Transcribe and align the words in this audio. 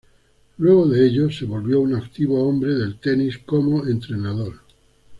Luego 0.57 0.87
de 0.87 1.05
ello 1.05 1.29
se 1.29 1.45
volvió 1.45 1.79
un 1.79 1.93
activo 1.93 2.43
hombre 2.49 2.73
del 2.73 2.97
tenis 2.99 3.37
como 3.37 3.85
entrenador. 3.85 4.55